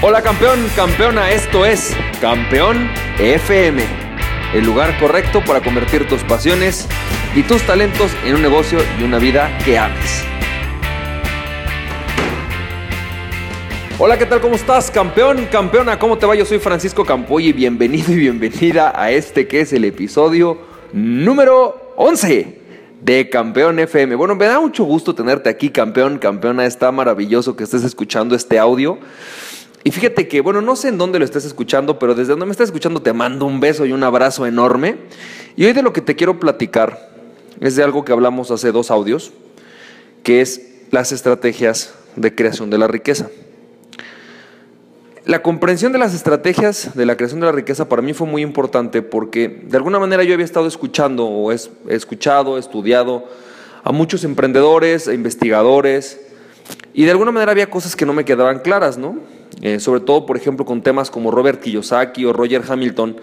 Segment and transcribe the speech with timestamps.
[0.00, 3.82] Hola campeón, campeona, esto es Campeón FM,
[4.54, 6.86] el lugar correcto para convertir tus pasiones
[7.34, 10.22] y tus talentos en un negocio y una vida que ames.
[13.98, 14.40] Hola, ¿qué tal?
[14.40, 14.88] ¿Cómo estás?
[14.88, 16.36] Campeón, campeona, ¿cómo te va?
[16.36, 20.58] Yo soy Francisco Campoy y bienvenido y bienvenida a este que es el episodio
[20.92, 22.60] número 11
[23.00, 24.14] de Campeón FM.
[24.14, 26.66] Bueno, me da mucho gusto tenerte aquí, campeón, campeona.
[26.66, 29.00] Está maravilloso que estés escuchando este audio.
[29.84, 32.52] Y fíjate que, bueno, no sé en dónde lo estés escuchando, pero desde donde me
[32.52, 34.96] estás escuchando te mando un beso y un abrazo enorme.
[35.56, 37.10] Y hoy de lo que te quiero platicar
[37.60, 39.32] es de algo que hablamos hace dos audios,
[40.22, 43.28] que es las estrategias de creación de la riqueza.
[45.24, 48.40] La comprensión de las estrategias de la creación de la riqueza para mí fue muy
[48.40, 51.58] importante porque de alguna manera yo había estado escuchando o he
[51.88, 53.26] escuchado, estudiado
[53.84, 56.18] a muchos emprendedores, e investigadores
[56.94, 59.18] y de alguna manera había cosas que no me quedaban claras, ¿no?
[59.62, 63.16] Eh, sobre todo, por ejemplo, con temas como Robert Kiyosaki o Roger Hamilton,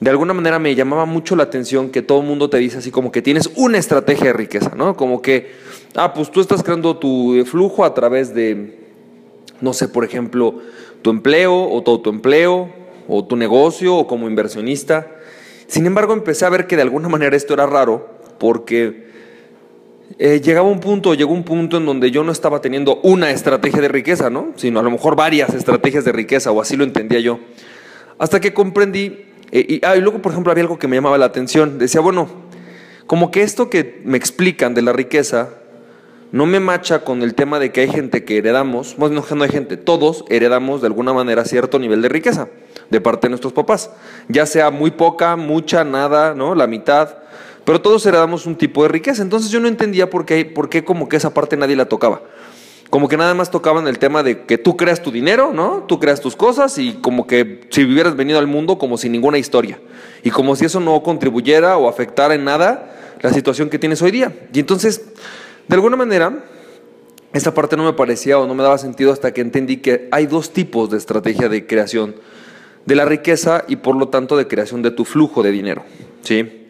[0.00, 2.90] de alguna manera me llamaba mucho la atención que todo el mundo te dice así
[2.90, 4.96] como que tienes una estrategia de riqueza, ¿no?
[4.96, 5.52] Como que,
[5.94, 8.80] ah, pues tú estás creando tu flujo a través de,
[9.60, 10.56] no sé, por ejemplo,
[11.02, 12.70] tu empleo o todo tu empleo
[13.08, 15.06] o tu negocio o como inversionista.
[15.68, 19.06] Sin embargo, empecé a ver que de alguna manera esto era raro porque
[20.18, 23.80] eh, llegaba un punto, llegó un punto en donde yo no estaba teniendo una estrategia
[23.80, 24.52] de riqueza, ¿no?
[24.56, 27.40] Sino a lo mejor varias estrategias de riqueza, o así lo entendía yo.
[28.18, 31.18] Hasta que comprendí, eh, y, ah, y luego, por ejemplo, había algo que me llamaba
[31.18, 31.78] la atención.
[31.78, 32.28] Decía, bueno,
[33.06, 35.50] como que esto que me explican de la riqueza
[36.32, 39.50] no me macha con el tema de que hay gente que heredamos, bueno, no hay
[39.50, 42.48] gente, todos heredamos de alguna manera cierto nivel de riqueza
[42.88, 43.90] de parte de nuestros papás,
[44.28, 46.54] ya sea muy poca, mucha, nada, ¿no?
[46.54, 47.21] La mitad.
[47.64, 49.22] Pero todos heredamos un tipo de riqueza.
[49.22, 52.22] Entonces yo no entendía por qué, por qué como que esa parte nadie la tocaba.
[52.90, 55.84] Como que nada más tocaban el tema de que tú creas tu dinero, ¿no?
[55.88, 59.38] Tú creas tus cosas y como que si hubieras venido al mundo como sin ninguna
[59.38, 59.78] historia.
[60.22, 64.10] Y como si eso no contribuyera o afectara en nada la situación que tienes hoy
[64.10, 64.34] día.
[64.52, 65.06] Y entonces,
[65.68, 66.44] de alguna manera,
[67.32, 70.26] esa parte no me parecía o no me daba sentido hasta que entendí que hay
[70.26, 72.16] dos tipos de estrategia de creación
[72.84, 75.82] de la riqueza y por lo tanto de creación de tu flujo de dinero.
[76.20, 76.61] ¿Sí?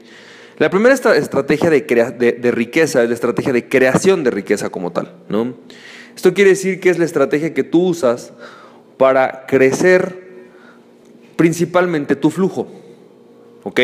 [0.58, 5.12] La primera estrategia de, riqueza es la estrategia de creación de riqueza como tal.
[5.28, 5.54] ¿no?
[6.14, 8.32] Esto quiere decir que es la estrategia que tú usas
[8.98, 10.22] para crecer
[11.36, 12.68] principalmente tu flujo.
[13.64, 13.80] ¿Ok?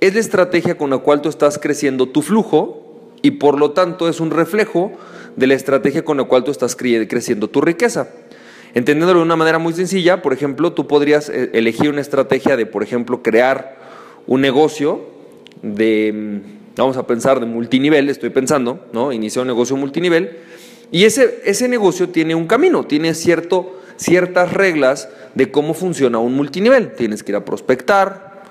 [0.00, 4.08] Es la estrategia con la cual tú estás creciendo tu flujo y por lo tanto
[4.08, 4.92] es un reflejo
[5.36, 8.08] de la estrategia con la cual tú estás creciendo tu riqueza.
[8.74, 12.66] Entendiéndolo de una manera muy sencilla, por ejemplo, tú podrías eh, elegir una estrategia de,
[12.66, 13.76] por ejemplo, crear
[14.26, 15.19] un negocio
[15.62, 16.40] de,
[16.76, 19.12] vamos a pensar, de multinivel, estoy pensando, ¿no?
[19.12, 20.38] Iniciar un negocio multinivel.
[20.92, 26.34] Y ese, ese negocio tiene un camino, tiene cierto, ciertas reglas de cómo funciona un
[26.34, 26.94] multinivel.
[26.94, 28.42] Tienes que ir a prospectar,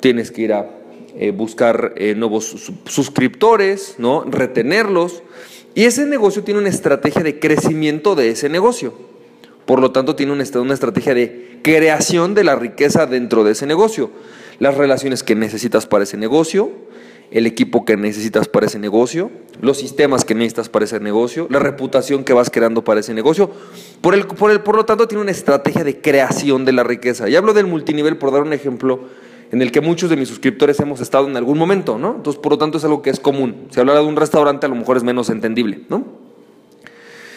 [0.00, 0.70] tienes que ir a
[1.16, 4.24] eh, buscar eh, nuevos suscriptores, ¿no?
[4.24, 5.22] retenerlos.
[5.74, 8.94] Y ese negocio tiene una estrategia de crecimiento de ese negocio.
[9.66, 10.42] Por lo tanto, tiene una
[10.74, 14.10] estrategia de creación de la riqueza dentro de ese negocio
[14.58, 16.70] las relaciones que necesitas para ese negocio,
[17.30, 19.30] el equipo que necesitas para ese negocio,
[19.60, 23.50] los sistemas que necesitas para ese negocio, la reputación que vas creando para ese negocio.
[24.00, 27.28] Por, el, por, el, por lo tanto, tiene una estrategia de creación de la riqueza.
[27.28, 29.00] Y hablo del multinivel por dar un ejemplo
[29.50, 32.16] en el que muchos de mis suscriptores hemos estado en algún momento, ¿no?
[32.16, 33.68] Entonces, por lo tanto, es algo que es común.
[33.70, 36.04] Si hablara de un restaurante, a lo mejor es menos entendible, ¿no?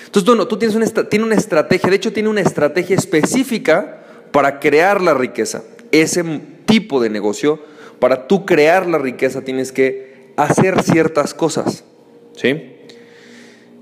[0.05, 4.59] Entonces, bueno, tú tienes una, tiene una estrategia, de hecho, tiene una estrategia específica para
[4.59, 5.63] crear la riqueza.
[5.91, 6.23] Ese
[6.71, 7.59] tipo de negocio,
[7.99, 11.83] para tú crear la riqueza tienes que hacer ciertas cosas.
[12.35, 12.77] ¿Sí?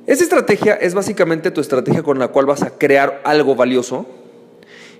[0.08, 4.08] Esa estrategia es básicamente tu estrategia con la cual vas a crear algo valioso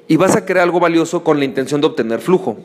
[0.08, 2.58] y vas a crear algo valioso con la intención de obtener flujo.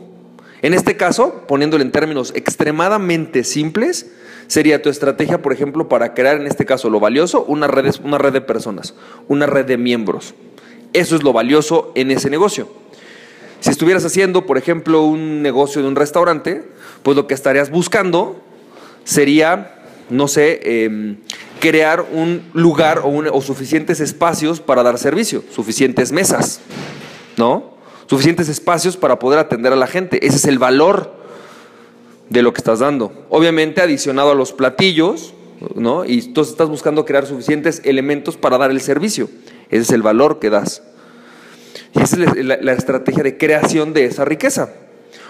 [0.60, 4.12] En este caso, poniéndolo en términos extremadamente simples,
[4.46, 8.18] sería tu estrategia, por ejemplo, para crear en este caso lo valioso, una red, una
[8.18, 8.94] red de personas,
[9.26, 10.34] una red de miembros.
[10.92, 12.68] Eso es lo valioso en ese negocio.
[13.64, 16.68] Si estuvieras haciendo, por ejemplo, un negocio de un restaurante,
[17.02, 18.38] pues lo que estarías buscando
[19.04, 21.16] sería, no sé, em,
[21.60, 26.60] crear un lugar o, o, suficientes espacios para dar servicio, suficientes mesas,
[27.38, 27.78] ¿no?
[28.04, 30.26] Suficientes espacios para poder atender a la gente.
[30.26, 31.14] Ese es el valor
[32.28, 33.24] de lo que estás dando.
[33.30, 35.32] Obviamente adicionado a los platillos,
[35.74, 36.04] ¿no?
[36.04, 39.30] Y entonces estás buscando crear suficientes elementos para dar el servicio.
[39.70, 40.82] Ese es el valor que das.
[41.94, 44.70] Y esa es la, estrategia de creación de esa riqueza.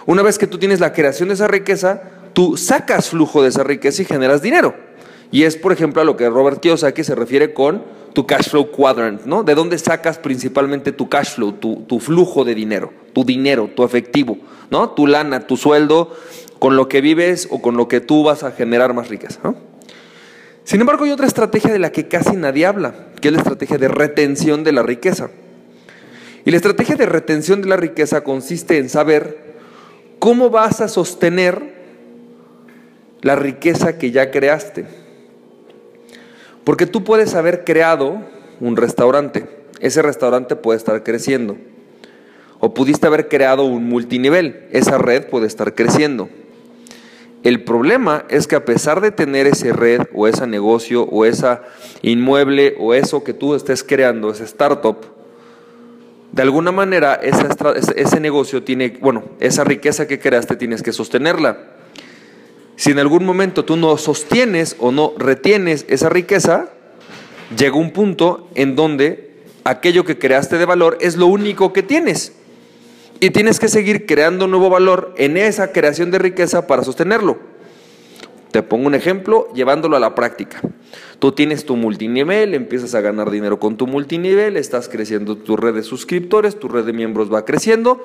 [0.06, 2.02] Una vez que tú tienes la creación de esa riqueza,
[2.32, 4.74] tú sacas flujo de esa riqueza y generas dinero.
[5.30, 7.82] Y es, por ejemplo, a lo que Robert Kiyosaki se refiere con
[8.12, 9.42] tu cash flow quadrant, ¿no?
[9.42, 14.38] De dónde sacas principalmente tu cash flow, tu, flujo de dinero, tu dinero, tu efectivo,
[14.70, 14.90] ¿no?
[14.90, 16.14] Tu lana, tu sueldo,
[16.58, 19.40] con lo que vives o con lo que tú vas a generar más riqueza,
[20.62, 23.76] Sin embargo, hay otra estrategia de la que casi nadie habla, que es la estrategia
[23.76, 25.30] de retención de la riqueza.
[26.44, 29.54] Y la estrategia de retención de la riqueza consiste en saber
[30.18, 31.74] cómo vas a sostener
[33.22, 34.84] la riqueza que ya creaste.
[36.64, 38.22] Porque tú puedes haber creado
[38.60, 39.46] un restaurante,
[39.80, 41.56] ese restaurante puede estar creciendo.
[42.60, 46.28] O pudiste haber creado un multinivel, esa red puede estar creciendo.
[47.42, 51.62] El problema es que a pesar de tener ese red o ese negocio o esa
[52.00, 54.96] inmueble o eso que tú estés creando, ese startup,
[56.34, 61.58] de alguna manera ese negocio tiene, bueno, esa riqueza que creaste tienes que sostenerla.
[62.74, 66.70] Si en algún momento tú no sostienes o no retienes esa riqueza,
[67.56, 72.32] llega un punto en donde aquello que creaste de valor es lo único que tienes.
[73.20, 77.38] Y tienes que seguir creando nuevo valor en esa creación de riqueza para sostenerlo.
[78.54, 80.60] Te pongo un ejemplo llevándolo a la práctica.
[81.18, 85.74] Tú tienes tu multinivel, empiezas a ganar dinero con tu multinivel, estás creciendo tu red
[85.74, 88.00] de suscriptores, tu red de miembros va creciendo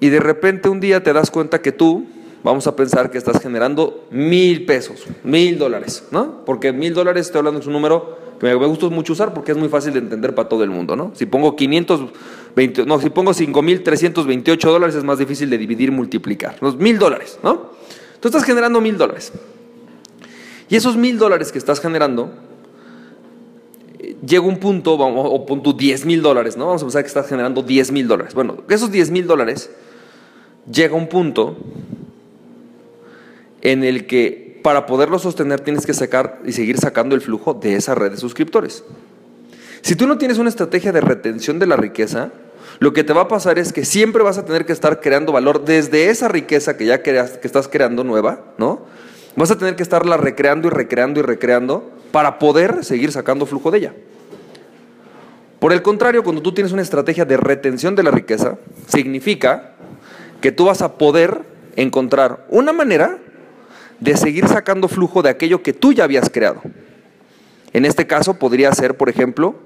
[0.00, 2.06] y de repente un día te das cuenta que tú
[2.42, 6.44] vamos a pensar que estás generando mil pesos, mil dólares, ¿no?
[6.44, 9.58] Porque mil dólares, estoy hablando de un número que me gusta mucho usar porque es
[9.58, 11.12] muy fácil de entender para todo el mundo, ¿no?
[11.14, 16.56] Si pongo 520, no, si pongo 5.328 dólares es más difícil de dividir y multiplicar.
[16.60, 17.78] Los mil dólares, ¿no?
[18.20, 19.32] Tú estás generando mil dólares.
[20.68, 22.30] Y esos mil dólares que estás generando,
[24.26, 26.66] llega un punto, o punto 10 mil dólares, ¿no?
[26.66, 28.34] Vamos a pensar que estás generando 10 mil dólares.
[28.34, 29.70] Bueno, esos 10 mil dólares
[30.70, 31.56] llega un punto
[33.62, 37.76] en el que para poderlo sostener tienes que sacar y seguir sacando el flujo de
[37.76, 38.84] esa red de suscriptores.
[39.82, 42.32] Si tú no tienes una estrategia de retención de la riqueza,
[42.80, 45.32] lo que te va a pasar es que siempre vas a tener que estar creando
[45.32, 48.82] valor desde esa riqueza que ya que estás creando nueva, ¿no?
[49.34, 53.70] Vas a tener que estarla recreando y recreando y recreando para poder seguir sacando flujo
[53.70, 53.94] de ella.
[55.58, 59.72] Por el contrario, cuando tú tienes una estrategia de retención de la riqueza, significa
[60.40, 61.42] que tú vas a poder
[61.74, 63.18] encontrar una manera
[63.98, 66.62] de seguir sacando flujo de aquello que tú ya habías creado.
[67.72, 69.56] En este caso podría ser, por ejemplo,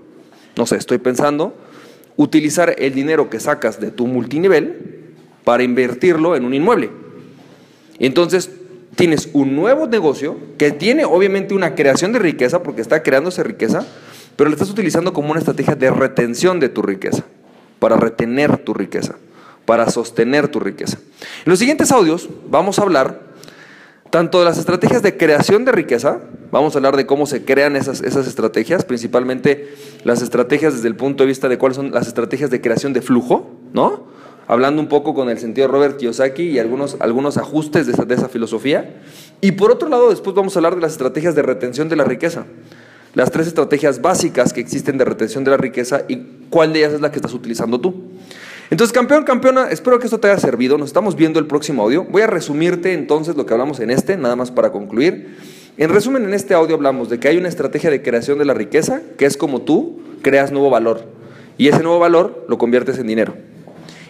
[0.57, 1.55] no sé, estoy pensando,
[2.17, 5.13] utilizar el dinero que sacas de tu multinivel
[5.45, 6.91] para invertirlo en un inmueble.
[7.99, 8.51] Entonces,
[8.95, 13.43] tienes un nuevo negocio que tiene obviamente una creación de riqueza, porque está creando esa
[13.43, 13.87] riqueza,
[14.37, 17.25] pero lo estás utilizando como una estrategia de retención de tu riqueza,
[17.79, 19.17] para retener tu riqueza,
[19.65, 20.99] para sostener tu riqueza.
[21.45, 23.32] En los siguientes audios vamos a hablar
[24.13, 26.21] tanto las estrategias de creación de riqueza,
[26.51, 29.75] vamos a hablar de cómo se crean esas, esas estrategias, principalmente
[30.05, 33.01] las estrategias desde el punto de vista de cuáles son las estrategias de creación de
[33.01, 34.05] flujo, ¿no?
[34.49, 38.05] Hablando un poco con el sentido de Robert Kiyosaki y algunos, algunos ajustes de esa,
[38.05, 39.01] de esa filosofía.
[39.41, 42.05] Y por otro lado, después vamos a hablar de las estrategias de retención de la
[42.05, 42.45] riqueza.
[43.15, 46.17] Las tres estrategias básicas que existen de retención de la riqueza y
[46.51, 48.12] cuál de ellas es la que estás utilizando tú.
[48.73, 50.79] Entonces, campeón, campeona, espero que esto te haya servido.
[50.79, 52.05] Nos estamos viendo el próximo audio.
[52.05, 55.37] Voy a resumirte entonces lo que hablamos en este, nada más para concluir.
[55.77, 58.55] En resumen, en este audio hablamos de que hay una estrategia de creación de la
[58.55, 61.05] riqueza, que es como tú creas nuevo valor.
[61.59, 63.35] Y ese nuevo valor lo conviertes en dinero.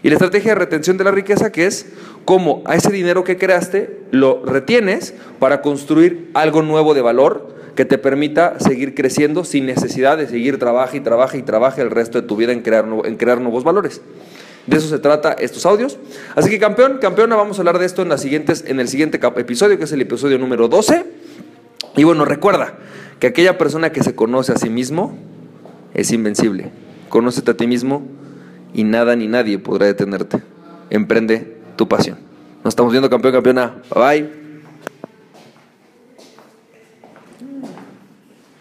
[0.04, 1.86] Y la estrategia de retención de la riqueza, que es
[2.24, 7.84] cómo a ese dinero que creaste lo retienes para construir algo nuevo de valor que
[7.84, 12.20] te permita seguir creciendo sin necesidad de seguir trabaja y trabaja y trabaja el resto
[12.20, 14.02] de tu vida en crear, en crear nuevos valores.
[14.66, 15.98] De eso se trata estos audios.
[16.36, 19.20] Así que campeón, campeona, vamos a hablar de esto en, las siguientes, en el siguiente
[19.36, 21.04] episodio, que es el episodio número 12.
[21.96, 22.74] Y bueno, recuerda
[23.18, 25.16] que aquella persona que se conoce a sí mismo
[25.94, 26.70] es invencible.
[27.08, 28.02] Conócete a ti mismo
[28.72, 30.42] y nada ni nadie podrá detenerte.
[30.90, 32.18] Emprende tu pasión.
[32.64, 33.82] Nos estamos viendo campeón, campeona.
[33.94, 34.41] Bye bye.